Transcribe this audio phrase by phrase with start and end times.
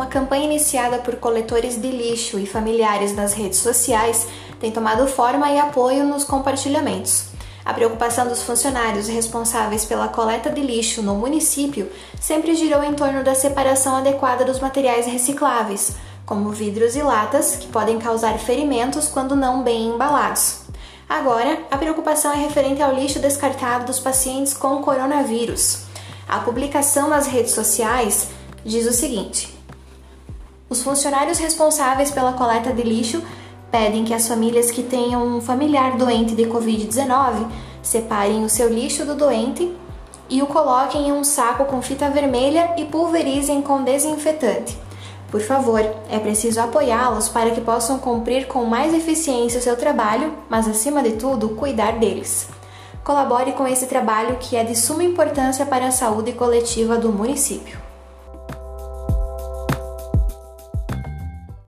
[0.00, 4.26] uma campanha iniciada por coletores de lixo e familiares nas redes sociais
[4.58, 7.26] tem tomado forma e apoio nos compartilhamentos.
[7.62, 13.22] A preocupação dos funcionários responsáveis pela coleta de lixo no município sempre girou em torno
[13.22, 15.92] da separação adequada dos materiais recicláveis,
[16.24, 20.60] como vidros e latas, que podem causar ferimentos quando não bem embalados.
[21.06, 25.82] Agora, a preocupação é referente ao lixo descartado dos pacientes com coronavírus.
[26.26, 28.28] A publicação nas redes sociais
[28.64, 29.59] diz o seguinte:
[30.70, 33.20] Os funcionários responsáveis pela coleta de lixo
[33.72, 37.48] pedem que as famílias que tenham um familiar doente de Covid-19
[37.82, 39.76] separem o seu lixo do doente
[40.28, 44.78] e o coloquem em um saco com fita vermelha e pulverizem com desinfetante.
[45.28, 50.34] Por favor, é preciso apoiá-los para que possam cumprir com mais eficiência o seu trabalho,
[50.48, 52.48] mas acima de tudo, cuidar deles.
[53.02, 57.89] Colabore com esse trabalho que é de suma importância para a saúde coletiva do município.